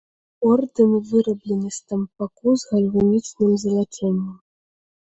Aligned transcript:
Ордэн 0.51 0.91
выраблены 1.09 1.69
з 1.77 1.83
тампаку 1.91 2.49
з 2.63 2.73
гальванічным 2.73 3.57
залачэннем. 3.67 4.27